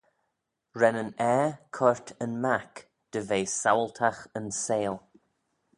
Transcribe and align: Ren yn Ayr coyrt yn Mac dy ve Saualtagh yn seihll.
Ren 0.79 0.99
yn 1.01 1.13
Ayr 1.31 1.51
coyrt 1.75 2.07
yn 2.25 2.33
Mac 2.43 2.73
dy 3.11 3.21
ve 3.29 3.39
Saualtagh 3.59 4.21
yn 4.39 4.47
seihll. 4.63 4.99